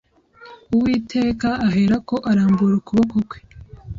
[0.75, 3.39] Uwiteka aherako arambura ukuboko kwe